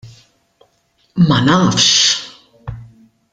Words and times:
Ma 1.27 1.37
nafx! 1.45 1.89